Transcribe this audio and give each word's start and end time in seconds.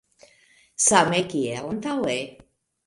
Same 0.87 1.21
kiel 1.35 1.71
antaŭe. 1.77 2.19